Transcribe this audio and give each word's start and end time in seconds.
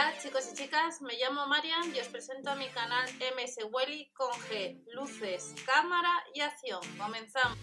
Hola 0.00 0.14
chicos 0.18 0.48
y 0.50 0.56
chicas, 0.56 1.02
me 1.02 1.12
llamo 1.18 1.46
Marian 1.46 1.94
y 1.94 2.00
os 2.00 2.08
presento 2.08 2.48
a 2.48 2.54
mi 2.54 2.68
canal 2.68 3.06
MS 3.36 3.66
Welly 3.70 4.08
con 4.14 4.30
G, 4.30 4.82
luces, 4.94 5.54
cámara 5.66 6.08
y 6.32 6.40
acción. 6.40 6.80
Comenzamos. 6.96 7.58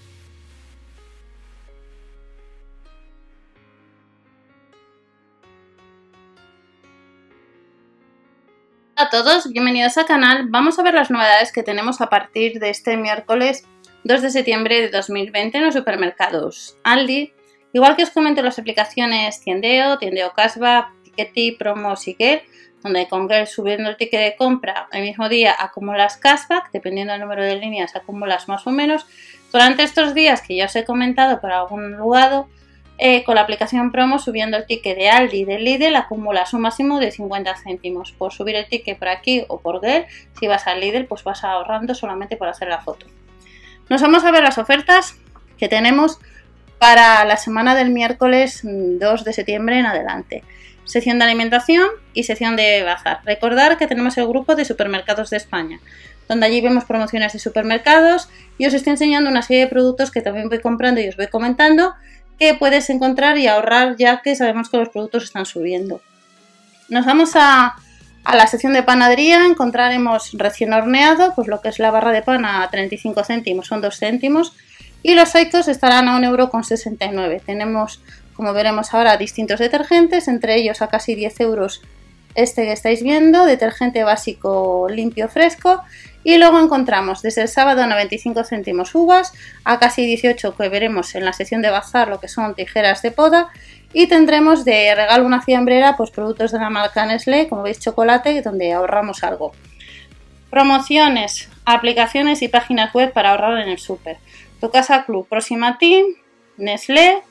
Hola 8.95 9.07
a 9.07 9.09
todos, 9.09 9.51
bienvenidos 9.51 9.97
al 9.97 10.05
canal. 10.05 10.45
Vamos 10.49 10.77
a 10.77 10.83
ver 10.83 10.93
las 10.93 11.09
novedades 11.09 11.51
que 11.51 11.63
tenemos 11.63 12.01
a 12.01 12.09
partir 12.11 12.59
de 12.59 12.69
este 12.69 12.97
miércoles 12.97 13.67
2 14.04 14.21
de 14.21 14.29
septiembre 14.29 14.79
de 14.81 14.89
2020 14.91 15.57
en 15.57 15.65
los 15.65 15.73
supermercados 15.73 16.77
Aldi. 16.83 17.33
Igual 17.73 17.95
que 17.95 18.04
os 18.04 18.11
comento 18.11 18.43
las 18.43 18.59
aplicaciones 18.59 19.41
Tiendeo, 19.41 19.97
Tiendeo 19.97 20.33
Cashback, 20.33 20.96
Tickety, 21.18 21.54
Promos 21.54 22.07
y 22.07 22.15
Get, 22.15 22.43
donde 22.84 23.07
con 23.07 23.27
Get 23.27 23.47
subiendo 23.47 23.89
el 23.89 23.97
ticket 23.97 24.21
de 24.21 24.35
compra 24.35 24.88
el 24.91 25.02
mismo 25.02 25.27
día 25.30 25.55
acumulas 25.57 26.17
cashback, 26.17 26.71
dependiendo 26.71 27.13
del 27.13 27.21
número 27.21 27.43
de 27.43 27.55
líneas 27.55 27.95
acumulas 27.95 28.48
más 28.48 28.66
o 28.67 28.71
menos. 28.71 29.05
Durante 29.52 29.84
estos 29.84 30.13
días 30.13 30.41
que 30.41 30.55
ya 30.55 30.66
os 30.66 30.76
he 30.76 30.85
comentado 30.85 31.41
por 31.41 31.52
algún 31.52 31.93
lugar, 31.98 32.45
eh, 32.99 33.23
con 33.23 33.35
la 33.35 33.41
aplicación 33.41 33.91
promo 33.91 34.17
subiendo 34.17 34.57
el 34.57 34.66
ticket 34.66 34.98
de 34.98 35.09
Aldi 35.09 35.41
y 35.41 35.45
de 35.45 35.59
Lidl 35.59 35.95
acumulas 35.95 36.53
un 36.53 36.62
máximo 36.62 36.99
de 36.99 37.12
50 37.12 37.55
céntimos 37.57 38.12
por 38.12 38.34
subir 38.34 38.55
el 38.55 38.68
ticket 38.68 38.98
por 38.98 39.09
aquí 39.09 39.43
o 39.48 39.59
por 39.59 39.81
Get. 39.81 40.07
Si 40.40 40.48
vas 40.48 40.68
al 40.68 40.79
Lidl 40.79 41.05
pues 41.05 41.23
vas 41.23 41.43
ahorrando 41.43 41.93
solamente 41.93 42.38
por 42.38 42.48
hacer 42.48 42.68
la 42.70 42.81
foto. 42.81 43.05
Nos 43.90 44.02
vamos 44.02 44.23
a 44.23 44.31
ver 44.31 44.43
las 44.43 44.57
ofertas 44.57 45.15
que 45.57 45.68
tenemos 45.68 46.20
para 46.79 47.23
la 47.26 47.38
semana 47.38 47.76
del 47.76 47.90
miércoles 47.90 48.62
2 48.63 49.23
de 49.23 49.34
septiembre 49.34 49.79
en 49.79 49.85
adelante. 49.85 50.43
Sección 50.88 51.20
de 51.20 51.26
alimentación 51.26 51.88
y 52.14 52.23
sección 52.23 52.55
de 52.55 52.82
bazar. 52.82 53.20
Recordar 53.26 53.77
que 53.77 53.86
tenemos 53.86 54.18
el 54.18 54.27
grupo 54.27 54.55
de 54.55 54.66
supermercados 54.66 55.30
de 55.30 55.38
España, 55.38 55.80
donde 56.27 56.48
allí 56.48 56.62
vemos 56.62 56.85
promociones 56.85 57.34
de 57.34 57.40
supermercados 57.40 58.29
y 58.57 58.66
os 58.66 58.74
estoy 58.74 58.91
enseñando 58.91 59.29
una 59.29 59.44
serie 59.44 59.66
de 59.66 59.68
productos 59.68 60.10
que 60.10 60.21
también 60.21 60.49
voy 60.49 60.60
comprando 60.60 60.99
y 60.99 61.07
os 61.07 61.16
voy 61.16 61.27
comentando 61.27 61.94
que 62.40 62.55
puedes 62.55 62.90
encontrar 62.90 63.38
y 63.38 63.48
ahorrar 63.48 63.96
ya 63.98 64.22
que 64.22 64.36
sabemos 64.36 64.70
que 64.70 64.78
los 64.78 64.90
productos 64.90 65.24
están 65.24 65.46
subiendo. 65.46 66.02
Nos 66.90 67.06
vamos 67.06 67.32
a, 67.36 67.76
a 68.24 68.36
la 68.36 68.48
sección 68.48 68.74
de 68.74 68.84
panadería, 68.84 69.46
encontraremos 69.46 70.32
recién 70.34 70.74
horneado, 70.74 71.34
pues 71.36 71.48
lo 71.48 71.62
que 71.62 71.70
es 71.70 71.80
la 71.80 71.92
barra 71.92 72.12
de 72.12 72.22
pan 72.22 72.46
a 72.46 72.68
35 72.70 73.24
céntimos, 73.24 73.68
son 73.68 73.82
2 73.82 73.98
céntimos, 73.98 74.54
y 75.04 75.16
los 75.16 75.34
Aicos 75.36 75.68
estarán 75.68 76.10
a 76.10 76.20
1,69€. 76.20 77.42
Tenemos, 77.46 78.02
como 78.38 78.54
veremos 78.54 78.94
ahora, 78.94 79.18
distintos 79.18 79.60
detergentes, 79.60 80.28
entre 80.28 80.56
ellos 80.56 80.82
a 80.82 80.88
casi 80.88 81.16
10 81.16 81.40
euros 81.42 81.82
este 82.36 82.66
que 82.66 82.72
estáis 82.72 83.02
viendo, 83.02 83.46
detergente 83.46 84.04
básico 84.04 84.88
limpio 84.90 85.28
fresco. 85.28 85.84
Y 86.24 86.38
luego 86.38 86.60
encontramos 86.60 87.24
desde 87.24 87.42
el 87.42 87.48
sábado 87.48 87.82
a 87.82 87.88
95 87.88 88.44
céntimos 88.44 88.94
uvas, 88.94 89.34
a 89.64 89.80
casi 89.80 90.06
18 90.06 90.56
que 90.56 90.70
veremos 90.70 91.16
en 91.16 91.26
la 91.26 91.34
sección 91.34 91.64
de 91.64 91.72
bazar 91.72 92.10
lo 92.10 92.20
que 92.20 92.28
son 92.28 92.54
tijeras 92.54 93.02
de 93.02 93.10
poda. 93.10 93.50
Y 93.92 94.06
tendremos 94.06 94.66
de 94.66 94.94
regalo 94.94 95.26
una 95.26 95.42
fiambrera, 95.42 95.98
pues 95.98 96.12
productos 96.12 96.52
de 96.52 96.60
la 96.60 96.70
marca 96.70 97.08
Nestlé, 97.08 97.48
como 97.48 97.64
veis 97.64 97.80
chocolate, 97.80 98.42
donde 98.44 98.72
ahorramos 98.72 99.24
algo. 99.24 99.54
Promociones, 100.52 101.50
aplicaciones 101.66 102.44
y 102.44 102.50
páginas 102.50 102.94
web 102.94 103.14
para 103.14 103.32
ahorrar 103.32 103.58
en 103.58 103.70
el 103.70 103.80
súper. 103.80 104.18
Tu 104.62 104.70
Casa 104.70 105.06
Club, 105.06 105.28
Próxima 105.28 105.80
Team, 105.80 106.06
Nestlé, 106.58 107.24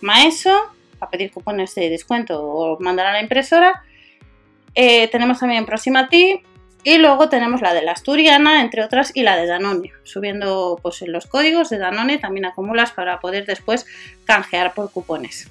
Maeso, 0.00 0.56
a 1.00 1.10
pedir 1.10 1.30
cupones 1.30 1.74
de 1.74 1.90
descuento 1.90 2.42
o 2.42 2.78
mandar 2.80 3.06
a 3.06 3.12
la 3.12 3.20
impresora. 3.20 3.82
Eh, 4.74 5.08
tenemos 5.08 5.40
también 5.40 5.66
Próxima 5.66 6.08
Team 6.08 6.40
y 6.84 6.98
luego 6.98 7.28
tenemos 7.28 7.60
la 7.60 7.74
de 7.74 7.82
la 7.82 7.92
Asturiana, 7.92 8.60
entre 8.60 8.82
otras, 8.84 9.10
y 9.14 9.22
la 9.22 9.36
de 9.36 9.46
Danone. 9.46 9.92
Subiendo 10.04 10.78
pues, 10.80 11.02
los 11.06 11.26
códigos 11.26 11.70
de 11.70 11.78
Danone 11.78 12.18
también 12.18 12.46
acumulas 12.46 12.92
para 12.92 13.20
poder 13.20 13.46
después 13.46 13.86
canjear 14.24 14.74
por 14.74 14.90
cupones. 14.90 15.50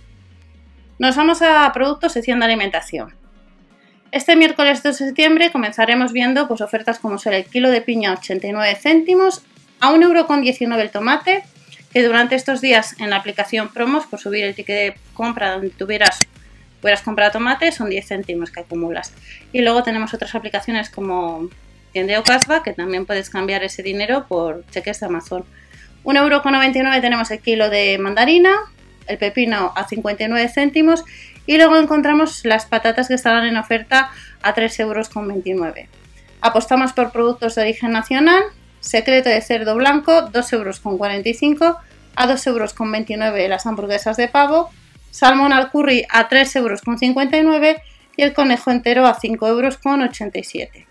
Nos 1.00 1.16
vamos 1.16 1.42
a 1.42 1.72
productos 1.74 2.14
sección 2.14 2.40
de 2.40 2.46
alimentación. 2.46 3.14
Este 4.12 4.36
miércoles 4.36 4.82
2 4.84 4.98
de 4.98 5.06
septiembre 5.06 5.52
comenzaremos 5.52 6.14
viendo 6.14 6.48
pues, 6.48 6.62
ofertas 6.62 6.98
como 6.98 7.20
ser 7.20 7.34
el 7.34 7.46
kilo 7.46 7.70
de 7.70 7.82
piña 7.82 8.14
89 8.14 8.76
céntimos, 8.76 9.44
a 9.80 9.92
1,19€ 9.92 10.80
el 10.80 10.92
tomate, 10.92 11.44
durante 12.02 12.36
estos 12.36 12.62
días 12.62 12.96
en 13.00 13.10
la 13.10 13.18
aplicación 13.18 13.70
Promos, 13.70 14.06
por 14.06 14.20
subir 14.20 14.44
el 14.44 14.56
ticket 14.56 14.76
de 14.76 15.00
compra 15.14 15.52
donde 15.52 15.70
tuvieras 15.70 16.28
hubieras 16.82 17.02
comprado 17.02 17.32
tomate, 17.32 17.72
son 17.72 17.90
10 17.90 18.08
céntimos 18.08 18.52
que 18.52 18.60
acumulas. 18.60 19.14
Y 19.52 19.62
luego 19.62 19.84
tenemos 19.84 20.14
otras 20.14 20.36
aplicaciones 20.36 20.90
como 20.90 21.50
Tiendeo 21.92 22.24
Cashback, 22.24 22.64
que 22.64 22.74
también 22.74 23.06
puedes 23.06 23.30
cambiar 23.30 23.64
ese 23.64 23.82
dinero 23.84 24.26
por 24.28 24.64
cheques 24.70 25.00
de 25.00 25.08
Amazon. 25.08 25.44
1,99€ 26.04 27.02
tenemos 27.02 27.32
el 27.32 27.40
kilo 27.40 27.70
de 27.70 27.98
mandarina, 27.98 28.56
el 29.08 29.18
pepino 29.18 29.74
a 29.76 29.88
59 29.88 30.50
céntimos 30.50 31.04
y 31.46 31.58
luego 31.58 31.78
encontramos 31.78 32.46
las 32.46 32.66
patatas 32.66 33.08
que 33.08 33.16
estarán 33.16 33.46
en 33.46 33.58
oferta 33.58 34.12
a 34.42 34.54
3,29€. 34.54 35.88
Apostamos 36.42 36.94
por 36.94 37.12
productos 37.12 37.56
de 37.56 37.62
origen 37.62 37.92
nacional 37.92 38.44
secreto 38.80 39.30
de 39.30 39.42
cerdo 39.42 39.76
blanco, 39.76 40.30
2,45 40.32 40.54
euros, 40.54 41.78
a 42.18 42.28
2,29 42.28 43.28
euros 43.28 43.50
las 43.50 43.66
hamburguesas 43.66 44.18
de 44.18 44.28
pavo, 44.28 44.70
salmón 45.12 45.54
al 45.54 45.72
curry 45.72 46.06
a 46.10 46.28
3,59 46.28 47.36
euros 47.36 47.82
y 48.18 48.24
el 48.24 48.34
conejo 48.34 48.72
entero 48.72 49.06
a 49.06 49.16
5,87 49.16 50.60
euros. 50.60 50.88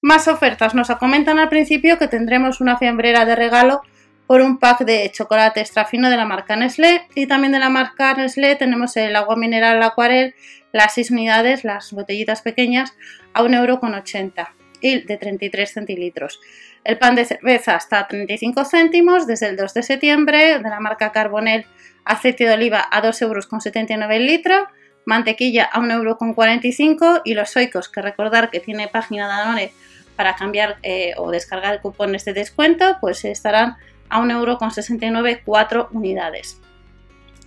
Más 0.00 0.28
ofertas. 0.28 0.74
Nos 0.74 0.88
comentan 0.96 1.38
al 1.38 1.48
principio 1.48 1.98
que 1.98 2.08
tendremos 2.08 2.60
una 2.60 2.76
fiambrera 2.76 3.24
de 3.24 3.36
regalo 3.36 3.82
por 4.26 4.40
un 4.40 4.58
pack 4.58 4.80
de 4.80 5.10
chocolate 5.12 5.60
extra 5.60 5.84
fino 5.84 6.10
de 6.10 6.16
la 6.16 6.24
marca 6.24 6.56
Nestlé 6.56 7.06
y 7.14 7.26
también 7.26 7.52
de 7.52 7.58
la 7.58 7.68
marca 7.68 8.14
Nestlé 8.14 8.56
tenemos 8.56 8.96
el 8.96 9.16
agua 9.16 9.36
mineral 9.36 9.82
Aquarel, 9.82 10.34
las 10.72 10.94
6 10.94 11.10
unidades, 11.10 11.64
las 11.64 11.92
botellitas 11.92 12.42
pequeñas 12.42 12.94
a 13.34 13.42
1,80€ 13.42 14.48
y 14.80 15.00
de 15.00 15.16
33 15.16 15.72
centilitros. 15.72 16.40
El 16.84 16.98
pan 16.98 17.14
de 17.14 17.24
cerveza 17.24 17.76
está 17.76 18.00
a 18.00 18.08
35 18.08 18.62
céntimos 18.66 19.26
desde 19.26 19.48
el 19.48 19.56
2 19.56 19.72
de 19.72 19.82
septiembre 19.82 20.58
de 20.58 20.68
la 20.68 20.80
marca 20.80 21.12
Carbonel. 21.12 21.64
Aceite 22.04 22.44
de 22.44 22.52
oliva 22.52 22.86
a 22.90 23.02
2,79 23.02 23.22
euros 23.22 24.10
el 24.10 24.26
litro. 24.26 24.68
Mantequilla 25.06 25.64
a 25.64 25.80
1,45 25.80 27.02
euros 27.02 27.22
y 27.24 27.32
los 27.32 27.56
oicos, 27.56 27.88
que 27.88 28.02
recordar 28.02 28.50
que 28.50 28.60
tiene 28.60 28.88
página 28.88 29.26
de 29.26 29.32
Danone 29.32 29.72
para 30.14 30.36
cambiar 30.36 30.76
eh, 30.82 31.14
o 31.16 31.30
descargar 31.30 31.80
cupones 31.80 32.26
de 32.26 32.34
descuento, 32.34 32.98
pues 33.00 33.24
estarán 33.24 33.76
a 34.10 34.20
1,69 34.20 35.28
euro 35.28 35.40
4 35.44 35.88
unidades. 35.92 36.60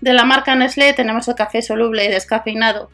De 0.01 0.13
la 0.13 0.25
marca 0.25 0.55
Nestlé 0.55 0.93
tenemos 0.93 1.27
el 1.27 1.35
café 1.35 1.61
soluble 1.61 2.05
y 2.05 2.09
descafeinado 2.09 2.89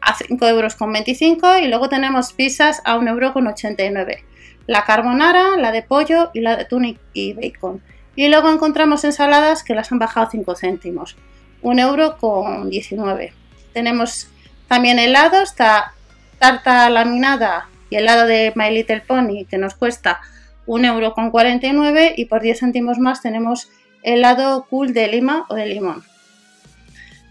a 0.00 0.14
5,25 0.14 1.28
euros 1.34 1.62
y 1.62 1.68
luego 1.68 1.88
tenemos 1.90 2.32
pizzas 2.32 2.80
a 2.84 2.96
1,89 2.96 3.08
euros 3.08 4.31
la 4.66 4.84
carbonara, 4.84 5.56
la 5.58 5.72
de 5.72 5.82
pollo 5.82 6.30
y 6.34 6.40
la 6.40 6.56
de 6.56 6.64
tunic 6.64 6.98
y 7.12 7.32
bacon. 7.32 7.82
Y 8.14 8.28
luego 8.28 8.50
encontramos 8.50 9.04
ensaladas 9.04 9.62
que 9.62 9.74
las 9.74 9.90
han 9.90 9.98
bajado 9.98 10.28
5 10.30 10.54
céntimos, 10.54 11.16
1 11.62 11.82
euro 11.82 12.18
con 12.18 12.68
19. 12.68 13.32
Tenemos 13.72 14.28
también 14.68 14.98
helado, 14.98 15.42
está 15.42 15.94
tarta 16.38 16.90
laminada 16.90 17.68
y 17.90 17.96
helado 17.96 18.26
de 18.26 18.52
My 18.54 18.70
Little 18.70 19.00
Pony 19.00 19.44
que 19.48 19.58
nos 19.58 19.74
cuesta 19.74 20.20
1 20.66 20.86
euro 20.88 21.14
con 21.14 21.30
49 21.30 22.14
y 22.16 22.26
por 22.26 22.42
10 22.42 22.60
céntimos 22.60 22.98
más 22.98 23.22
tenemos 23.22 23.70
helado 24.02 24.66
cool 24.68 24.92
de 24.92 25.08
lima 25.08 25.46
o 25.48 25.54
de 25.54 25.66
limón. 25.66 26.04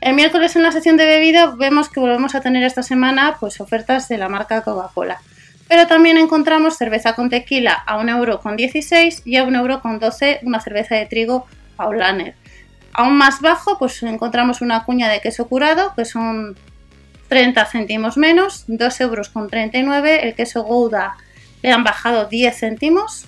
El 0.02 0.16
miércoles 0.16 0.56
en 0.56 0.64
la 0.64 0.72
sección 0.72 0.98
de 0.98 1.06
bebidas 1.06 1.56
vemos 1.58 1.90
que 1.90 2.00
volvemos 2.00 2.34
a 2.34 2.42
tener 2.42 2.64
esta 2.64 2.82
semana 2.82 3.38
pues 3.40 3.62
ofertas 3.62 4.08
de 4.08 4.18
la 4.18 4.30
marca 4.30 4.64
Coca-Cola 4.64 5.22
pero 5.72 5.88
también 5.88 6.18
encontramos 6.18 6.76
cerveza 6.76 7.16
con 7.16 7.30
tequila 7.30 7.82
a 7.88 7.98
1,16€ 7.98 9.22
y 9.24 9.38
a 9.38 9.46
1,12€ 9.46 10.40
una 10.44 10.60
cerveza 10.60 10.96
de 10.96 11.06
trigo 11.06 11.48
Paulaner. 11.78 12.36
Aún 12.92 13.16
más 13.16 13.40
bajo, 13.40 13.80
pues 13.80 14.04
encontramos 14.04 14.60
una 14.60 14.84
cuña 14.84 15.08
de 15.08 15.22
queso 15.22 15.48
curado, 15.48 15.94
que 15.96 16.04
son 16.04 16.58
30 17.30 17.66
céntimos 17.68 18.18
menos, 18.18 18.68
2,39€. 18.68 20.20
El 20.24 20.36
queso 20.36 20.64
Gouda 20.64 21.16
le 21.62 21.72
han 21.72 21.86
bajado 21.86 22.26
10 22.26 22.54
céntimos 22.54 23.28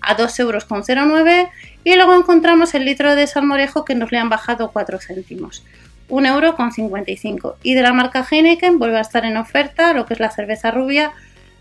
a 0.00 0.16
2,09€ 0.16 1.50
y 1.84 1.94
luego 1.94 2.14
encontramos 2.14 2.74
el 2.74 2.86
litro 2.86 3.14
de 3.14 3.26
salmorejo 3.26 3.84
que 3.84 3.94
nos 3.94 4.12
le 4.12 4.18
han 4.18 4.30
bajado 4.30 4.70
4 4.72 4.98
céntimos. 4.98 5.62
1,55€. 6.08 7.56
Y 7.62 7.74
de 7.74 7.82
la 7.82 7.92
marca 7.92 8.26
Heineken 8.26 8.78
vuelve 8.78 8.96
a 8.96 9.02
estar 9.02 9.26
en 9.26 9.36
oferta 9.36 9.92
lo 9.92 10.06
que 10.06 10.14
es 10.14 10.20
la 10.20 10.30
cerveza 10.30 10.70
rubia 10.70 11.12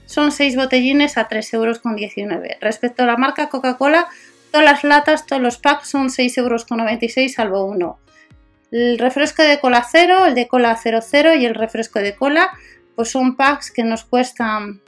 son 0.06 0.32
6 0.32 0.56
botellines 0.56 1.18
a 1.18 1.28
3,19 1.28 1.54
euros. 1.54 1.82
Respecto 2.62 3.04
a 3.04 3.06
la 3.06 3.18
marca 3.18 3.50
Coca-Cola, 3.50 4.08
todas 4.52 4.66
las 4.66 4.84
latas, 4.84 5.26
todos 5.26 5.42
los 5.42 5.58
packs 5.58 5.90
son 5.90 6.10
6,96 6.10 6.38
euros 6.38 6.66
salvo 7.34 7.66
uno. 7.66 8.00
El 8.72 8.98
refresco 8.98 9.44
de 9.44 9.60
cola 9.60 9.86
cero, 9.90 10.26
el 10.26 10.36
de 10.36 10.48
cola 10.48 10.76
00 10.76 11.36
y 11.36 11.46
el 11.46 11.56
refresco 11.56 12.00
de 12.00 12.16
cola 12.16 12.52
pues 12.96 13.10
son 13.10 13.36
packs 13.36 13.72
que 13.72 13.84
nos 13.84 14.06
cuestan 14.06 14.82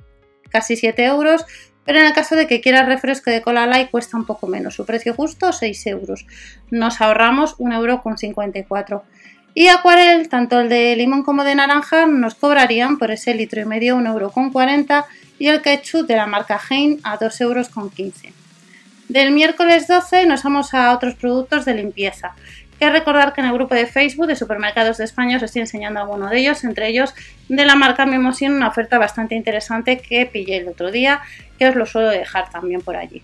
casi 0.50 0.75
7 0.75 1.06
euros, 1.06 1.46
pero 1.86 2.00
en 2.00 2.06
el 2.06 2.13
caso 2.13 2.36
de 2.36 2.48
que 2.48 2.62
quieras 2.62 2.86
refresco 2.86 3.30
de 3.30 3.42
cola 3.42 3.68
light 3.68 3.90
cuesta 3.90 4.18
un 4.18 4.25
poco 4.25 4.48
menos, 4.48 4.75
su 4.75 4.86
precio 4.86 5.13
justo 5.13 5.52
6 5.52 5.88
euros. 5.88 6.25
Nos 6.72 7.02
ahorramos 7.02 7.58
1,54 7.58 8.90
euro. 8.90 9.04
Y 9.59 9.69
Aquarel, 9.69 10.30
tanto 10.30 10.59
el 10.59 10.69
de 10.69 10.95
limón 10.95 11.24
como 11.24 11.44
de 11.44 11.56
naranja, 11.56 12.06
nos 12.06 12.36
cobrarían 12.36 13.00
por 13.00 13.09
ese 13.09 13.33
litro 13.33 13.59
y 13.59 13.65
medio 13.65 13.98
1,40 13.98 14.06
euro 14.06 15.06
y 15.39 15.48
el 15.48 15.63
ketchup 15.63 16.06
de 16.06 16.15
la 16.15 16.27
marca 16.27 16.62
Hein 16.69 17.00
a 17.01 17.18
2,15 17.18 17.42
euros. 17.42 17.71
Del 19.09 19.31
miércoles 19.31 19.88
12 19.88 20.27
nos 20.27 20.44
vamos 20.44 20.75
a 20.75 20.94
otros 20.94 21.15
productos 21.15 21.65
de 21.65 21.74
limpieza. 21.74 22.36
Quiero 22.77 22.94
recordar 22.94 23.33
que 23.33 23.42
en 23.42 23.48
el 23.48 23.54
grupo 23.54 23.74
de 23.74 23.88
Facebook 23.88 24.27
de 24.27 24.36
Supermercados 24.36 24.98
de 24.98 25.06
España 25.06 25.38
os 25.38 25.42
estoy 25.42 25.62
enseñando 25.62 26.01
alguno 26.01 26.30
de 26.30 26.38
ellos, 26.38 26.63
entre 26.63 26.89
ellos 26.89 27.15
de 27.50 27.65
la 27.65 27.74
marca 27.74 28.06
Memosin, 28.06 28.51
una 28.51 28.68
oferta 28.68 29.00
bastante 29.00 29.33
interesante 29.33 29.98
que 29.98 30.27
pillé 30.27 30.57
el 30.57 30.68
otro 30.68 30.92
día, 30.92 31.21
que 31.57 31.68
os 31.68 31.74
lo 31.74 31.88
suelo 31.88 32.10
dejar 32.10 32.51
también 32.51 32.81
por 32.81 32.95
allí. 32.95 33.24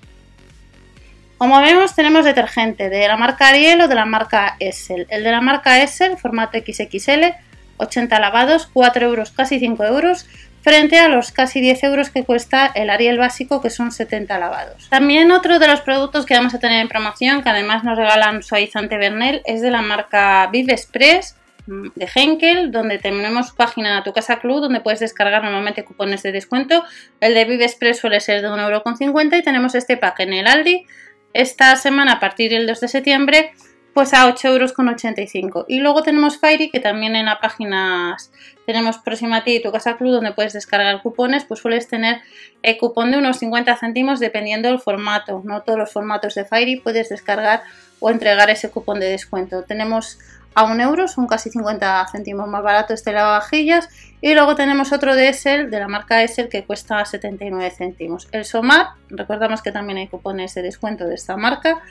Como 1.44 1.60
vemos 1.60 1.94
tenemos 1.94 2.24
detergente 2.24 2.90
de 2.90 3.06
la 3.06 3.18
marca 3.18 3.50
Ariel 3.50 3.82
o 3.82 3.90
de 3.90 3.96
la 3.96 4.06
marca 4.06 4.56
Essel. 4.62 5.08
El 5.10 5.26
de 5.26 5.32
la 5.32 5.42
marca 5.42 5.84
Essel, 5.84 6.16
formato 6.16 6.58
XXL, 6.58 7.36
80 7.76 8.18
lavados, 8.22 8.70
4 8.72 9.06
euros, 9.06 9.32
casi 9.32 9.60
5 9.60 9.84
euros, 9.84 10.26
frente 10.62 11.00
a 11.00 11.10
los 11.10 11.34
casi 11.34 11.60
10 11.60 11.84
euros 11.84 12.10
que 12.12 12.24
cuesta 12.24 12.72
el 12.74 12.90
Ariel 12.90 13.18
básico, 13.18 13.62
que 13.62 13.70
son 13.70 13.92
70 13.92 14.40
lavados. 14.40 14.88
También 14.90 15.34
otro 15.34 15.60
de 15.60 15.68
los 15.68 15.82
productos 15.82 16.26
que 16.26 16.34
vamos 16.34 16.54
a 16.54 16.60
tener 16.60 16.80
en 16.80 16.88
promoción, 16.88 17.44
que 17.44 17.50
además 17.50 17.84
nos 17.84 17.98
regalan 17.98 18.42
suavizante 18.42 18.96
Bernel, 18.96 19.42
es 19.44 19.62
de 19.62 19.70
la 19.70 19.82
marca 19.82 20.48
Vive 20.50 20.72
Express 20.72 21.36
mm, 21.68 21.88
de 21.94 22.10
Henkel, 22.16 22.72
donde 22.72 23.00
tenemos 23.00 23.52
página 23.52 24.02
Tu 24.06 24.14
Casa 24.14 24.40
Club, 24.40 24.62
donde 24.62 24.80
puedes 24.80 25.02
descargar 25.02 25.44
normalmente 25.44 25.84
cupones 25.84 26.24
de 26.24 26.32
descuento. 26.32 26.86
El 27.20 27.34
de 27.34 27.44
Vive 27.44 27.66
Express 27.66 28.00
suele 28.00 28.22
ser 28.22 28.42
de 28.42 28.48
1,50€ 28.48 29.40
y 29.40 29.44
tenemos 29.44 29.76
este 29.76 29.98
pack 29.98 30.22
en 30.22 30.32
el 30.32 30.48
Aldi. 30.48 30.86
Esta 31.34 31.76
semana, 31.76 32.14
a 32.14 32.20
partir 32.20 32.52
del 32.52 32.68
2 32.68 32.80
de 32.80 32.88
septiembre, 32.88 33.54
pues 33.94 34.14
a 34.14 34.28
8,85 34.28 35.46
euros. 35.46 35.66
Y 35.68 35.80
luego 35.80 36.02
tenemos 36.04 36.38
Fairy, 36.38 36.70
que 36.70 36.80
también 36.80 37.16
en 37.16 37.26
la 37.26 37.40
página 37.40 38.18
tenemos 38.66 38.98
Próxima 38.98 39.38
a 39.38 39.44
ti 39.44 39.56
y 39.56 39.62
tu 39.62 39.72
casa 39.72 39.98
club, 39.98 40.12
donde 40.12 40.32
puedes 40.32 40.54
descargar 40.54 41.02
cupones, 41.02 41.44
pues 41.46 41.60
sueles 41.60 41.88
tener 41.88 42.22
el 42.62 42.78
cupón 42.78 43.12
de 43.12 43.18
unos 43.18 43.38
50 43.38 43.76
céntimos 43.78 44.20
dependiendo 44.20 44.70
del 44.70 44.80
formato. 44.80 45.42
No 45.44 45.62
todos 45.62 45.78
los 45.78 45.92
formatos 45.92 46.36
de 46.36 46.46
Fairy 46.46 46.78
puedes 46.78 47.10
descargar 47.10 47.64
o 48.00 48.10
entregar 48.10 48.50
ese 48.50 48.72
cupón 48.72 49.00
de 49.00 49.08
descuento. 49.08 49.64
Tenemos 49.64 50.20
a 50.56 50.64
un 50.64 50.82
euro, 50.82 51.08
son 51.08 51.28
casi 51.28 51.50
50 51.50 52.08
céntimos 52.12 52.48
más 52.48 52.64
barato 52.64 52.94
este 52.94 53.12
lavavajillas. 53.12 53.90
Y 54.22 54.34
luego 54.34 54.56
tenemos 54.56 54.94
otro 54.94 55.16
de 55.16 55.30
Essel, 55.30 55.70
de 55.70 55.80
la 55.80 55.88
marca 55.88 56.24
Essel, 56.24 56.50
que 56.50 56.64
cuesta 56.64 57.04
79 57.04 57.72
céntimos. 57.72 58.28
El 58.32 58.46
Somar, 58.46 58.92
recordamos 59.10 59.62
que 59.62 59.72
también 59.72 59.98
hay 59.98 60.08
cupones 60.08 60.54
de 60.56 60.62
descuento 60.62 61.06
de 61.06 61.16
esta 61.16 61.36
marca, 61.36 61.82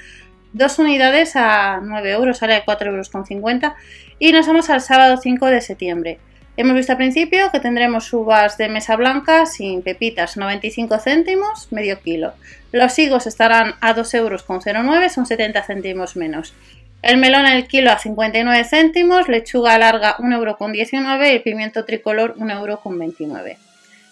Dos 0.52 0.78
unidades 0.78 1.34
a 1.34 1.80
9 1.82 2.10
euros, 2.10 2.38
sale 2.38 2.54
a 2.54 2.64
4,50 2.64 2.86
euros. 2.88 3.72
Y 4.18 4.32
nos 4.32 4.46
vamos 4.46 4.68
al 4.68 4.82
sábado 4.82 5.16
5 5.16 5.46
de 5.46 5.62
septiembre. 5.62 6.18
Hemos 6.58 6.76
visto 6.76 6.92
al 6.92 6.98
principio 6.98 7.50
que 7.50 7.60
tendremos 7.60 8.12
uvas 8.12 8.58
de 8.58 8.68
mesa 8.68 8.94
blanca 8.96 9.46
sin 9.46 9.80
pepitas, 9.80 10.36
95 10.36 10.98
céntimos, 10.98 11.68
medio 11.72 11.98
kilo. 12.00 12.34
Los 12.70 12.98
higos 12.98 13.26
estarán 13.26 13.76
a 13.80 13.94
2,09 13.94 14.14
euros, 14.18 15.12
son 15.12 15.24
70 15.24 15.62
céntimos 15.62 16.16
menos. 16.16 16.52
El 17.02 17.16
melón 17.16 17.46
el 17.46 17.66
kilo 17.66 17.90
a 17.90 17.98
59 17.98 18.64
céntimos, 18.64 19.28
lechuga 19.28 19.76
larga 19.76 20.16
1,19 20.18 20.94
euro 20.94 21.26
y 21.26 21.30
el 21.30 21.42
pimiento 21.42 21.84
tricolor 21.84 22.36
1,29 22.36 22.58
euro. 22.58 22.80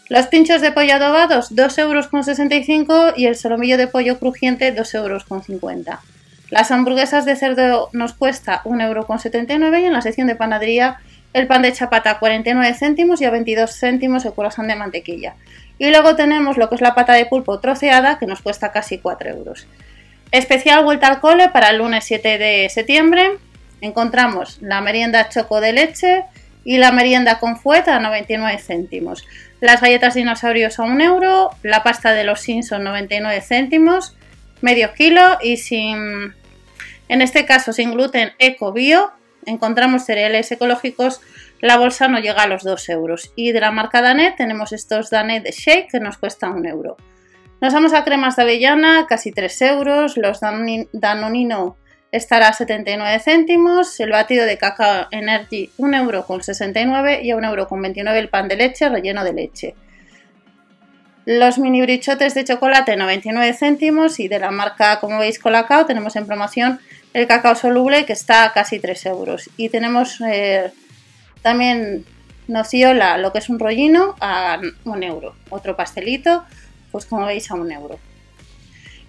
Los 0.09 0.27
pinchos 0.27 0.61
de 0.61 0.73
pollo 0.73 0.95
adobados 0.97 1.55
2,65 1.55 2.91
euros 2.91 3.15
y 3.17 3.27
el 3.27 3.37
solomillo 3.37 3.79
de 3.79 3.87
pollo 3.87 4.19
crujiente 4.19 4.75
2,50 4.75 4.97
euros. 4.97 5.25
Las 6.51 6.73
hamburguesas 6.73 7.25
de 7.25 7.37
cerdo 7.37 7.91
nos 7.93 8.13
cuesta 8.13 8.61
1,79€ 8.65 9.81
y 9.81 9.85
en 9.85 9.93
la 9.93 10.03
sección 10.03 10.27
de 10.27 10.35
panadería 10.35 10.99
el 11.33 11.47
pan 11.47 11.63
de 11.63 11.73
chapata 11.73 12.11
a 12.11 12.19
49 12.19 12.75
céntimos 12.75 13.21
y 13.21 13.25
a 13.25 13.31
22 13.31 13.71
céntimos 13.71 14.25
el 14.25 14.33
corazón 14.33 14.67
de 14.67 14.75
mantequilla. 14.75 15.35
Y 15.79 15.91
luego 15.91 16.17
tenemos 16.17 16.59
lo 16.59 16.69
que 16.69 16.75
es 16.75 16.81
la 16.81 16.97
pata 16.97 17.13
de 17.13 17.27
pulpo 17.27 17.61
troceada 17.61 18.19
que 18.19 18.27
nos 18.27 18.43
cuesta 18.43 18.73
casi 18.73 18.99
4 18.99 19.31
euros. 19.31 19.69
Especial 20.33 20.85
vuelta 20.85 21.09
al 21.09 21.21
cole 21.21 21.49
para 21.49 21.71
el 21.71 21.79
lunes 21.79 22.05
7 22.05 22.39
de 22.39 22.69
septiembre. 22.69 23.39
Encontramos 23.81 24.59
la 24.63 24.81
merienda 24.81 25.29
choco 25.29 25.61
de 25.61 25.73
leche 25.73 26.25
y 26.65 26.79
la 26.79 26.93
merienda 26.93 27.39
con 27.39 27.57
fueta 27.57 27.97
a 27.97 28.01
99 28.01 28.59
céntimos. 28.59 29.27
Las 29.61 29.81
galletas 29.81 30.15
dinosaurios 30.15 30.79
a 30.79 30.85
1 30.85 31.03
euro, 31.03 31.51
la 31.63 31.83
pasta 31.83 32.13
de 32.13 32.25
los 32.25 32.41
Simpsons 32.41 32.85
99 32.85 33.41
céntimos, 33.41 34.17
medio 34.61 34.93
kilo 34.95 35.39
y 35.43 35.57
sin 35.57 36.35
en 37.11 37.23
este 37.23 37.45
caso, 37.45 37.73
sin 37.73 37.91
gluten 37.91 38.31
eco 38.39 38.73
bio, 38.73 39.11
encontramos 39.45 40.05
cereales 40.05 40.53
ecológicos, 40.53 41.21
la 41.61 41.77
bolsa 41.77 42.07
no 42.07 42.21
llega 42.21 42.45
a 42.45 42.47
los 42.47 42.63
2 42.63 42.89
euros. 42.91 43.33
Y 43.35 43.51
de 43.51 43.61
la 43.61 43.73
marca 43.73 44.01
Danet 44.01 44.37
tenemos 44.37 44.73
estos 44.73 45.11
Danet 45.11 45.45
Shake 45.51 45.91
que 45.91 45.99
nos 45.99 46.19
cuestan 46.19 46.53
1 46.53 46.69
euro. 46.69 46.97
Nos 47.61 47.75
vamos 47.75 47.93
a 47.93 48.05
cremas 48.05 48.37
de 48.37 48.43
avellana, 48.43 49.05
casi 49.07 49.33
3 49.33 49.63
euros. 49.63 50.17
Los 50.17 50.41
Danonino 50.41 51.77
estará 52.11 52.49
a 52.49 52.53
79 52.55 53.21
céntimos. 53.21 54.01
El 54.01 54.13
batido 54.13 54.47
de 54.47 54.57
cacao 54.57 55.09
Energy 55.11 55.71
1 55.77 55.97
euro 55.99 56.25
con 56.25 56.43
69 56.43 57.21
y 57.23 57.33
a 57.33 57.37
1 57.37 57.47
euro 57.47 57.69
con 57.69 57.83
29 57.83 58.19
el 58.19 58.31
pan 58.31 58.49
de 58.49 58.57
leche 58.57 58.89
relleno 58.89 59.25
de 59.25 59.33
leche. 59.35 59.75
Los 61.27 61.59
mini 61.59 61.83
brichotes 61.83 62.33
de 62.33 62.45
chocolate 62.45 62.97
99 62.97 63.53
céntimos 63.53 64.21
y 64.21 64.29
de 64.29 64.39
la 64.39 64.51
marca, 64.51 64.99
como 64.99 65.19
veis, 65.19 65.39
Colacao 65.39 65.85
tenemos 65.85 66.17
en 66.17 66.27
promoción 66.27 66.81
el 67.13 67.27
cacao 67.27 67.55
soluble 67.57 68.07
que 68.07 68.15
está 68.15 68.45
a 68.45 68.53
casi 68.55 68.81
3 68.81 69.05
euros. 69.05 69.51
Y 69.59 69.69
tenemos 69.69 70.19
eh, 70.27 70.73
también 71.43 72.07
nociola, 72.49 73.19
lo 73.19 73.33
que 73.33 73.39
es 73.39 73.51
un 73.51 73.59
rollino, 73.59 74.17
a 74.19 74.59
un 74.85 75.03
euro. 75.03 75.35
Otro 75.51 75.77
pastelito, 75.77 76.47
pues 76.91 77.07
como 77.07 77.27
veis, 77.27 77.51
a 77.51 77.55
un 77.55 77.71
euro. 77.71 77.99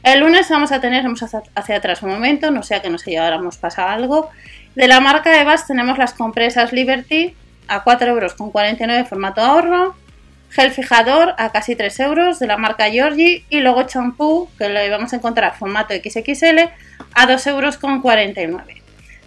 El 0.04 0.22
lunes 0.22 0.50
vamos 0.50 0.72
a 0.72 0.82
tener, 0.82 1.04
vamos 1.04 1.24
hacia, 1.24 1.76
atrás 1.76 2.02
un 2.02 2.10
momento, 2.10 2.50
no 2.50 2.64
sea 2.64 2.82
que 2.82 2.90
nos 2.90 3.06
hayamos 3.06 3.58
pasado 3.58 3.90
algo. 3.90 4.30
De 4.76 4.88
la 4.88 5.00
marca 5.00 5.40
Evas 5.40 5.68
tenemos 5.68 5.98
las 5.98 6.14
compresas 6.14 6.74
Liberty 6.74 7.36
a 7.68 7.84
4 7.84 8.10
euros 8.10 8.34
con 8.34 8.52
49 8.52 9.06
formato 9.06 9.42
ahorro. 9.42 9.96
Gel 10.50 10.72
fijador 10.72 11.34
a 11.38 11.52
casi 11.52 11.76
3 11.76 12.00
euros 12.02 12.40
de 12.40 12.48
la 12.48 12.58
marca 12.58 12.90
Georgie 12.90 13.46
y 13.50 13.60
luego 13.62 13.84
champú 13.84 14.50
que 14.58 14.68
lo 14.68 14.80
vamos 14.90 15.14
a 15.14 15.18
encontrar 15.18 15.56
formato 15.56 15.94
XXL 15.94 16.60
a 17.14 17.28
2,49 17.28 18.50
euros. 18.50 18.81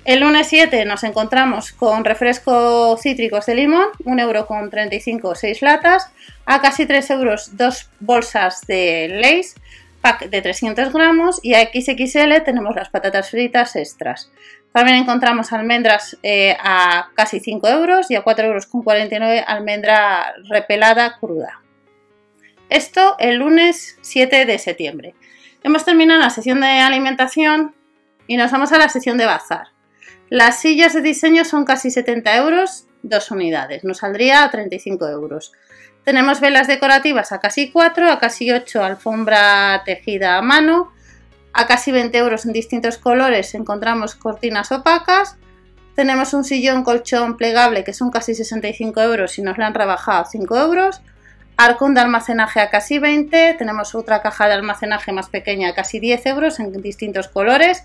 El 0.04 0.20
lunes 0.20 0.48
7 0.48 0.84
nos 0.84 1.02
encontramos 1.02 1.72
con 1.72 2.04
refrescos 2.04 3.00
cítricos 3.00 3.46
de 3.46 3.54
limón, 3.54 3.86
1,35 4.04 5.14
euro 5.14 5.34
6 5.34 5.62
latas, 5.62 6.12
a 6.44 6.60
casi 6.60 6.84
3 6.84 7.10
euros 7.10 7.56
2 7.56 7.90
bolsas 8.00 8.66
de 8.66 9.08
Lays, 9.08 9.54
pack 10.02 10.28
de 10.28 10.42
300 10.42 10.92
gramos 10.92 11.40
y 11.42 11.54
a 11.54 11.62
XXL 11.62 12.42
tenemos 12.44 12.76
las 12.76 12.90
patatas 12.90 13.30
fritas 13.30 13.76
extras. 13.76 14.30
También 14.72 14.98
encontramos 14.98 15.54
almendras 15.54 16.18
eh, 16.22 16.54
a 16.62 17.08
casi 17.14 17.40
5 17.40 17.66
euros 17.68 18.10
y 18.10 18.16
a 18.16 18.22
4,49 18.22 18.44
euros 18.44 19.44
almendra 19.46 20.34
repelada 20.50 21.16
cruda. 21.18 21.62
Esto 22.68 23.16
el 23.18 23.36
lunes 23.36 23.96
7 24.02 24.44
de 24.44 24.58
septiembre. 24.58 25.14
Hemos 25.62 25.86
terminado 25.86 26.20
la 26.20 26.28
sesión 26.28 26.60
de 26.60 26.66
alimentación 26.66 27.74
y 28.26 28.36
nos 28.36 28.52
vamos 28.52 28.70
a 28.72 28.78
la 28.78 28.90
sesión 28.90 29.16
de 29.16 29.24
bazar. 29.24 29.73
Las 30.30 30.60
sillas 30.60 30.94
de 30.94 31.02
diseño 31.02 31.44
son 31.44 31.64
casi 31.64 31.90
70 31.90 32.36
euros, 32.36 32.86
dos 33.02 33.30
unidades, 33.30 33.84
nos 33.84 33.98
saldría 33.98 34.44
a 34.44 34.50
35 34.50 35.08
euros. 35.08 35.52
Tenemos 36.04 36.40
velas 36.40 36.66
decorativas 36.66 37.32
a 37.32 37.40
casi 37.40 37.70
4, 37.70 38.10
a 38.10 38.18
casi 38.18 38.50
8 38.50 38.82
alfombra 38.82 39.82
tejida 39.84 40.36
a 40.36 40.42
mano, 40.42 40.92
a 41.52 41.66
casi 41.66 41.92
20 41.92 42.16
euros 42.18 42.46
en 42.46 42.52
distintos 42.52 42.98
colores 42.98 43.54
encontramos 43.54 44.14
cortinas 44.14 44.72
opacas, 44.72 45.36
tenemos 45.94 46.34
un 46.34 46.42
sillón 46.42 46.82
colchón 46.82 47.36
plegable 47.36 47.84
que 47.84 47.92
son 47.92 48.10
casi 48.10 48.34
65 48.34 49.00
euros 49.00 49.38
y 49.38 49.42
nos 49.42 49.56
lo 49.56 49.64
han 49.64 49.74
rebajado 49.74 50.22
a 50.22 50.24
5 50.24 50.58
euros, 50.58 51.00
Arcón 51.56 51.94
de 51.94 52.00
almacenaje 52.00 52.58
a 52.58 52.68
casi 52.68 52.98
20, 52.98 53.54
tenemos 53.54 53.94
otra 53.94 54.22
caja 54.22 54.48
de 54.48 54.54
almacenaje 54.54 55.12
más 55.12 55.28
pequeña 55.28 55.68
a 55.68 55.74
casi 55.74 56.00
10 56.00 56.26
euros 56.26 56.58
en 56.58 56.72
distintos 56.82 57.28
colores. 57.28 57.84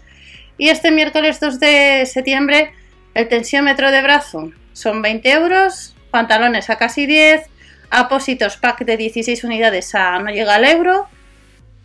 Y 0.60 0.68
este 0.68 0.92
miércoles 0.92 1.40
2 1.40 1.60
de 1.62 2.06
septiembre 2.06 2.74
el 3.14 3.30
tensiómetro 3.30 3.92
de 3.92 4.02
brazo 4.02 4.52
son 4.74 5.02
20 5.02 5.32
euros, 5.32 5.96
pantalones 6.12 6.70
a 6.70 6.78
casi 6.78 7.06
10, 7.06 7.44
apósitos 7.90 8.58
pack 8.58 8.84
de 8.84 8.98
16 8.98 9.46
unidades 9.46 9.96
a 9.96 10.20
no 10.20 10.30
llega 10.30 10.56
al 10.56 10.66
euro, 10.66 11.08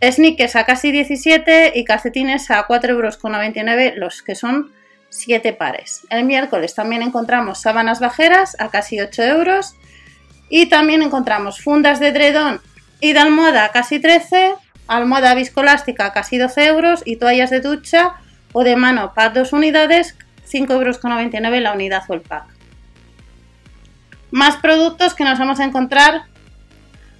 sneakers 0.03 0.57
a 0.57 0.65
casi 0.65 0.91
17 0.91 1.71
y 1.73 1.85
calcetines 1.85 2.51
a 2.51 2.67
4,99 2.67 3.81
euros 3.81 3.97
los 3.97 4.21
que 4.21 4.35
son 4.35 4.73
7 5.07 5.53
pares. 5.53 6.01
El 6.09 6.25
miércoles 6.25 6.75
también 6.75 7.01
encontramos 7.01 7.61
sábanas 7.61 8.01
bajeras 8.01 8.57
a 8.59 8.69
casi 8.69 8.99
8 8.99 9.23
euros, 9.23 9.73
Y 10.47 10.67
también 10.67 11.01
encontramos 11.01 11.59
fundas 11.59 11.99
de 11.99 12.11
dredón 12.11 12.61
y 12.99 13.13
de 13.13 13.19
almohada 13.19 13.69
casi 13.69 13.99
13, 13.99 14.53
almohada 14.85 15.33
viscolástica 15.33 16.13
casi 16.13 16.37
12 16.37 16.67
euros 16.67 17.01
y 17.03 17.15
toallas 17.15 17.49
de 17.49 17.61
ducha 17.61 18.17
o 18.57 18.63
de 18.63 18.77
mano 18.77 19.13
para 19.13 19.31
dos 19.31 19.51
unidades 19.51 20.15
5,99 20.49 20.71
euros 20.71 21.61
la 21.61 21.73
unidad 21.73 22.03
o 22.07 22.13
el 22.13 22.21
pack. 22.21 22.45
Más 24.31 24.55
productos 24.55 25.13
que 25.13 25.25
nos 25.25 25.37
vamos 25.37 25.59
a 25.59 25.65
encontrar 25.65 26.23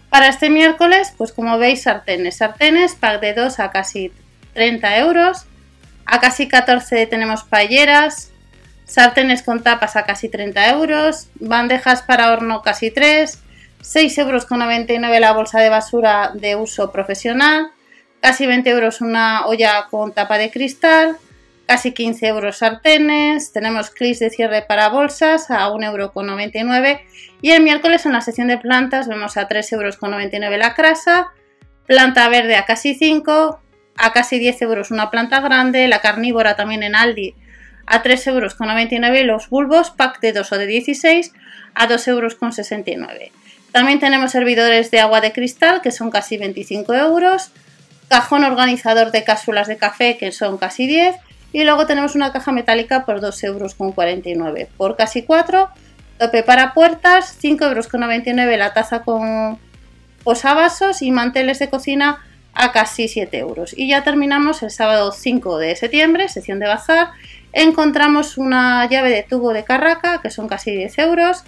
para 0.10 0.30
este 0.30 0.50
miércoles, 0.50 1.14
pues 1.18 1.34
como 1.34 1.58
veis, 1.58 1.84
sartenes. 1.84 2.38
Sartenes, 2.38 2.96
pack 2.96 3.20
de 3.20 3.34
2 3.34 3.60
a 3.60 3.70
casi 3.70 4.14
30 4.54 4.98
euros. 5.00 5.46
A 6.06 6.22
casi 6.22 6.48
14 6.48 7.06
tenemos 7.08 7.44
paelleras. 7.44 8.32
Sartenes 8.86 9.44
con 9.44 9.62
tapas 9.62 9.98
a 9.98 10.04
casi 10.04 10.30
30 10.30 10.70
euros. 10.70 11.28
Bandejas 11.36 12.02
para 12.02 12.32
horno 12.32 12.62
casi 12.62 12.92
3. 12.92 13.40
6,99 13.82 14.90
euros 15.04 15.20
la 15.20 15.34
bolsa 15.34 15.60
de 15.60 15.68
basura 15.68 16.32
de 16.34 16.56
uso 16.56 16.94
profesional. 16.94 17.72
Casi 18.22 18.46
20 18.46 18.70
euros 18.70 19.02
una 19.02 19.46
olla 19.48 19.88
con 19.92 20.14
tapa 20.14 20.38
de 20.38 20.50
cristal 20.50 21.18
casi 21.66 21.94
15 21.94 22.28
euros 22.28 22.58
sartenes, 22.58 23.52
tenemos 23.52 23.90
clips 23.90 24.20
de 24.20 24.30
cierre 24.30 24.62
para 24.62 24.90
bolsas 24.90 25.50
a 25.50 25.70
1,99 25.70 26.56
euro 26.56 27.00
y 27.42 27.52
el 27.52 27.64
miércoles 27.64 28.06
en 28.06 28.14
la 28.14 28.22
sección 28.22 28.48
de 28.48 28.58
plantas 28.58 29.08
vemos 29.08 29.38
a 29.38 29.48
3,99 29.48 29.74
euros 29.74 30.60
la 30.60 30.74
crasa, 30.74 31.32
planta 31.88 32.30
verde 32.30 32.56
a 32.56 32.66
casi 32.66 32.94
5, 32.96 33.60
a 33.98 34.14
casi 34.14 34.40
10 34.40 34.62
euros 34.64 34.92
una 34.92 35.10
planta 35.10 35.42
grande, 35.42 35.88
la 35.88 36.02
carnívora 36.02 36.56
también 36.56 36.84
en 36.84 36.96
Aldi 36.96 37.36
a 37.88 38.02
3,99 38.02 39.18
euros 39.18 39.26
los 39.26 39.50
bulbos, 39.50 39.92
pack 39.92 40.20
de 40.20 40.34
2 40.34 40.52
o 40.52 40.58
de 40.58 40.66
16 40.66 41.34
a 41.76 41.88
2,69 41.88 42.08
euros. 42.08 43.32
También 43.72 44.00
tenemos 44.00 44.32
servidores 44.32 44.90
de 44.90 45.02
agua 45.02 45.22
de 45.22 45.32
cristal 45.34 45.82
que 45.82 45.92
son 45.92 46.10
casi 46.10 46.38
25 46.38 46.94
euros, 46.94 47.52
cajón 48.08 48.44
organizador 48.44 49.12
de 49.12 49.24
cápsulas 49.24 49.68
de 49.68 49.78
café 49.78 50.18
que 50.18 50.32
son 50.32 50.58
casi 50.58 50.88
10 50.88 51.16
y 51.52 51.64
luego 51.64 51.86
tenemos 51.86 52.16
una 52.16 52.32
caja 52.32 52.52
metálica 52.52 53.06
por 53.06 53.22
2,49 53.22 53.48
euros. 53.48 54.68
Por 54.78 54.96
casi 54.96 55.24
4, 55.24 55.70
tope 56.20 56.44
para 56.44 56.74
puertas, 56.74 57.38
5,99 57.42 58.42
euros 58.42 58.58
la 58.58 58.74
taza 58.74 59.04
con 59.04 59.58
posavasos 60.24 61.02
y 61.02 61.12
manteles 61.12 61.60
de 61.60 61.70
cocina 61.70 62.20
a 62.54 62.72
casi 62.72 63.08
7 63.08 63.38
euros. 63.38 63.78
Y 63.78 63.90
ya 63.90 64.04
terminamos 64.04 64.64
el 64.64 64.72
sábado 64.72 65.12
5 65.12 65.58
de 65.60 65.76
septiembre, 65.76 66.30
sección 66.30 66.60
de 66.60 66.68
bazar. 66.68 67.10
Encontramos 67.54 68.38
una 68.38 68.88
llave 68.90 69.10
de 69.10 69.24
tubo 69.24 69.54
de 69.54 69.64
carraca 69.64 70.22
que 70.22 70.32
son 70.32 70.48
casi 70.48 70.72
10 70.76 70.98
euros. 71.00 71.44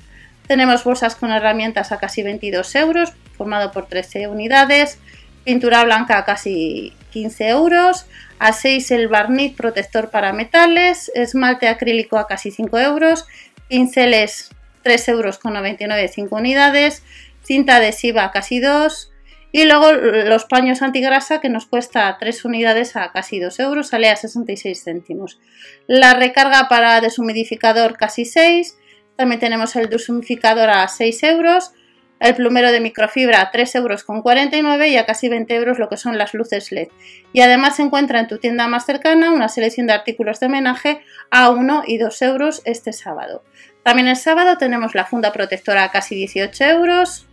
Tenemos 0.48 0.84
bolsas 0.84 1.16
con 1.16 1.32
herramientas 1.32 1.92
a 1.92 1.98
casi 1.98 2.24
22 2.24 2.76
euros, 2.76 3.14
formado 3.38 3.72
por 3.72 3.88
13 3.88 4.28
unidades. 4.28 5.00
Pintura 5.48 5.86
blanca 5.86 6.26
casi 6.26 6.92
15 7.12 7.48
euros. 7.48 8.06
A 8.38 8.52
6 8.52 8.92
el 8.92 9.08
barniz 9.08 9.56
protector 9.56 10.10
para 10.10 10.34
metales. 10.34 11.10
Esmalte 11.16 11.70
acrílico 11.70 12.18
a 12.18 12.28
casi 12.28 12.52
5 12.52 12.78
euros. 12.80 13.26
Pinceles 13.70 14.50
3 14.84 15.08
euros 15.08 15.38
con 15.38 15.54
99 15.54 16.10
5 16.10 16.36
unidades. 16.36 17.02
Cinta 17.44 17.78
adhesiva 17.78 18.26
a 18.26 18.32
casi 18.34 18.60
2. 18.60 19.14
Y 19.54 19.64
luego 19.64 19.94
los 19.94 20.44
paños 20.44 20.82
antigrasa 20.82 21.40
que 21.40 21.48
nos 21.48 21.66
cuesta 21.66 22.18
3 22.20 22.44
unidades 22.44 22.98
a 22.98 23.14
casi 23.14 23.40
2 23.40 23.58
euros, 23.62 23.88
sale 23.88 24.10
a 24.10 24.18
66 24.18 24.84
céntimos. 24.84 25.40
La 25.88 26.14
recarga 26.14 26.68
para 26.68 27.00
deshumidificador 27.00 27.96
casi 27.96 28.26
6. 28.26 28.78
También 29.16 29.40
tenemos 29.40 29.78
el 29.78 29.88
deshumidificador 29.88 30.70
a 30.70 30.86
6 30.90 31.24
euros 31.24 31.72
el 32.20 32.36
plumero 32.36 32.72
de 32.72 32.80
microfibra 32.80 33.52
3,49 33.52 34.56
euros 34.64 34.88
y 34.88 34.98
a 34.98 35.06
casi 35.06 35.30
20 35.30 35.56
euros 35.56 35.80
lo 35.80 35.90
que 35.90 35.98
son 35.98 36.18
las 36.18 36.34
luces 36.34 36.72
LED. 36.72 36.88
Y 37.34 37.42
además 37.42 37.76
se 37.76 37.84
encuentra 37.84 38.20
en 38.20 38.28
tu 38.28 38.38
tienda 38.40 38.68
más 38.68 38.86
cercana 38.86 39.32
una 39.32 39.50
selección 39.50 39.88
de 39.88 39.94
artículos 39.94 40.40
de 40.40 40.48
homenaje 40.48 41.02
a 41.30 41.50
1 41.50 41.84
y 41.86 41.98
2 41.98 42.22
euros 42.24 42.62
este 42.66 42.94
sábado. 42.94 43.44
También 43.84 44.08
el 44.08 44.16
sábado 44.16 44.58
tenemos 44.58 44.96
la 44.96 45.06
funda 45.06 45.32
protectora 45.32 45.84
a 45.84 45.92
casi 45.92 46.16
18 46.16 46.64
euros 46.66 47.28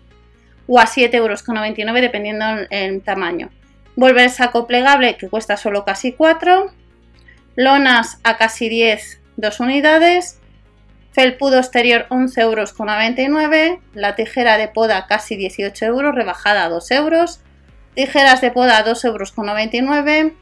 o 0.67 0.79
a 0.79 0.85
7,99 0.85 1.15
euros 1.17 2.01
dependiendo 2.01 2.45
el 2.71 3.03
tamaño. 3.03 3.51
Vuelve 3.97 4.25
el 4.25 4.31
saco 4.31 4.67
plegable 4.67 5.17
que 5.17 5.29
cuesta 5.29 5.57
solo 5.57 5.85
casi 5.85 6.13
4. 6.13 6.73
Lonas 7.57 8.19
a 8.25 8.37
casi 8.37 8.69
10, 8.69 9.21
2 9.37 9.61
unidades 9.61 10.41
Felpudo 11.15 11.59
exterior 11.59 12.07
11,99 12.11 12.41
euros. 12.41 13.79
La 13.95 14.17
tijera 14.17 14.59
de 14.59 14.67
poda 14.67 15.07
casi 15.07 15.37
18 15.37 15.85
euros, 15.87 16.15
rebajada 16.15 16.65
a 16.65 16.69
2 16.69 16.91
euros. 16.91 17.41
Tijeras 17.95 18.41
de 18.41 18.51
poda 18.51 18.85
2,99 18.85 20.19
euros. 20.19 20.33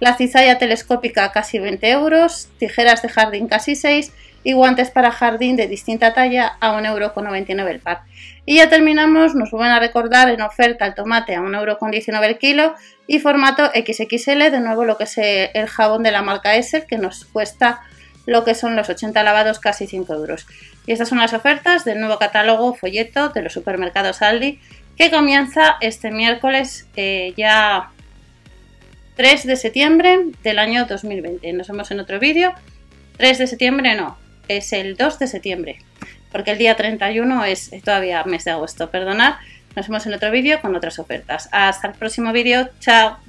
La 0.00 0.14
cizalla 0.16 0.58
telescópica 0.58 1.32
casi 1.32 1.58
20 1.58 1.90
euros. 1.90 2.50
Tijeras 2.58 3.00
de 3.00 3.08
jardín 3.08 3.48
casi 3.48 3.76
6 3.76 4.12
y 4.44 4.52
guantes 4.52 4.90
para 4.90 5.10
jardín 5.10 5.56
de 5.56 5.68
distinta 5.68 6.12
talla 6.12 6.58
a 6.60 6.78
1,99 6.78 7.48
euro 7.50 7.70
el 7.70 7.80
par. 7.80 8.02
Y 8.44 8.56
ya 8.56 8.68
terminamos, 8.68 9.34
nos 9.34 9.50
vuelven 9.50 9.72
a 9.72 9.80
recordar 9.80 10.28
en 10.28 10.42
oferta 10.42 10.84
el 10.84 10.94
tomate 10.94 11.34
a 11.34 11.40
1,19 11.40 11.54
euro 11.54 12.24
el 12.24 12.38
kilo 12.38 12.74
y 13.06 13.20
formato 13.20 13.70
XXL, 13.74 14.50
de 14.50 14.60
nuevo 14.60 14.84
lo 14.84 14.98
que 14.98 15.04
es 15.04 15.16
el 15.16 15.66
jabón 15.66 16.02
de 16.02 16.12
la 16.12 16.20
marca 16.20 16.56
Essel 16.56 16.84
que 16.84 16.98
nos 16.98 17.24
cuesta 17.24 17.80
lo 18.26 18.44
que 18.44 18.54
son 18.54 18.76
los 18.76 18.88
80 18.88 19.22
lavados 19.22 19.58
casi 19.58 19.86
5 19.86 20.14
euros. 20.14 20.46
Y 20.86 20.92
estas 20.92 21.08
son 21.08 21.18
las 21.18 21.32
ofertas 21.32 21.84
del 21.84 22.00
nuevo 22.00 22.18
catálogo 22.18 22.74
folleto 22.74 23.28
de 23.30 23.42
los 23.42 23.52
supermercados 23.52 24.22
Aldi 24.22 24.60
que 24.96 25.10
comienza 25.10 25.76
este 25.80 26.10
miércoles 26.10 26.86
eh, 26.96 27.34
ya 27.36 27.90
3 29.16 29.46
de 29.46 29.56
septiembre 29.56 30.18
del 30.42 30.58
año 30.58 30.86
2020. 30.86 31.52
Nos 31.52 31.68
vemos 31.68 31.90
en 31.90 32.00
otro 32.00 32.18
vídeo. 32.18 32.52
3 33.16 33.38
de 33.38 33.46
septiembre 33.46 33.94
no, 33.94 34.18
es 34.48 34.72
el 34.72 34.96
2 34.96 35.18
de 35.18 35.26
septiembre, 35.26 35.78
porque 36.32 36.52
el 36.52 36.58
día 36.58 36.76
31 36.76 37.44
es 37.44 37.70
todavía 37.84 38.24
mes 38.24 38.44
de 38.44 38.52
agosto, 38.52 38.90
perdonad. 38.90 39.34
Nos 39.76 39.88
vemos 39.88 40.06
en 40.06 40.14
otro 40.14 40.30
vídeo 40.30 40.60
con 40.60 40.74
otras 40.74 40.98
ofertas. 40.98 41.48
Hasta 41.52 41.88
el 41.88 41.94
próximo 41.94 42.32
vídeo, 42.32 42.68
chao. 42.80 43.23